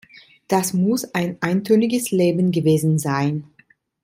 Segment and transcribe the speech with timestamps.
[0.47, 3.43] Das muss ein eintöniges Leben gewesen sein.